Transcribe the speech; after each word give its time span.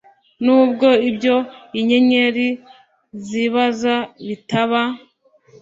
nubwo 0.45 0.87
ibyo 1.09 1.35
inyenyeri 1.79 2.47
zibaza 3.25 3.95
bitaba 4.27 4.81